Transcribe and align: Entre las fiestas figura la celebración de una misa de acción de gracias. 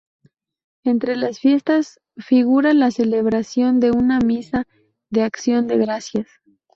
Entre 0.83 1.15
las 1.15 1.37
fiestas 1.37 1.99
figura 2.17 2.73
la 2.73 2.89
celebración 2.89 3.79
de 3.79 3.91
una 3.91 4.17
misa 4.17 4.65
de 5.11 5.21
acción 5.21 5.67
de 5.67 5.77
gracias. 5.77 6.27